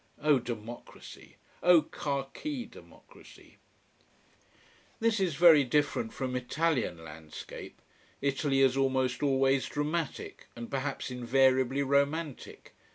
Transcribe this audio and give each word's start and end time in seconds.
Oh 0.19 0.39
democracy! 0.39 1.35
Oh 1.61 1.83
khaki 1.83 2.65
democracy! 2.65 3.59
This 4.99 5.19
is 5.19 5.35
very 5.35 5.63
different 5.63 6.11
from 6.11 6.35
Italian 6.35 7.03
landscape. 7.03 7.79
Italy 8.19 8.61
is 8.61 8.75
almost 8.75 9.21
always 9.21 9.67
dramatic, 9.67 10.47
and 10.55 10.71
perhaps 10.71 11.11
invariably 11.11 11.83
romantic. 11.83 12.73